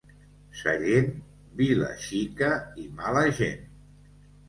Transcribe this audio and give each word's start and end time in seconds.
Sallent, 0.61 1.11
vila 1.61 1.91
xica 2.07 2.53
i 2.87 2.91
mala 2.99 3.27
gent. 3.45 3.67